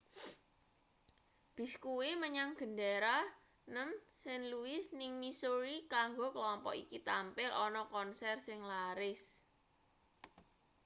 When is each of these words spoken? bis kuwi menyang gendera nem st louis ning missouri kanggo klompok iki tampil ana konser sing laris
bis 1.55 1.73
kuwi 1.83 2.11
menyang 2.23 2.51
gendera 2.59 3.17
nem 3.73 3.89
st 4.21 4.43
louis 4.51 4.85
ning 4.99 5.11
missouri 5.21 5.75
kanggo 5.93 6.27
klompok 6.35 6.75
iki 6.83 6.99
tampil 7.09 7.51
ana 7.65 7.81
konser 7.93 8.35
sing 8.47 8.59
laris 8.71 9.23